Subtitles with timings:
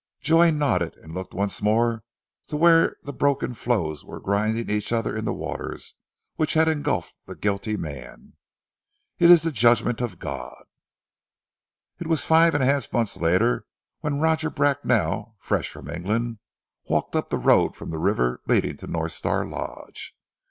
[0.19, 2.03] Joy nodded, and looked once more
[2.47, 5.93] to where the broken floes were grinding each other in the waters
[6.37, 8.33] which had engulfed the guilty man.
[9.19, 10.63] "It is the judgment of God."
[11.99, 13.67] It was five and a half months later
[13.99, 16.39] when Roger Bracknell, fresh from England,
[16.89, 20.15] walked up the road from the river leading to North Star Lodge.